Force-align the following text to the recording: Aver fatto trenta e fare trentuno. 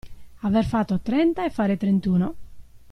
Aver 0.41 0.65
fatto 0.65 0.99
trenta 0.99 1.45
e 1.45 1.51
fare 1.51 1.77
trentuno. 1.77 2.35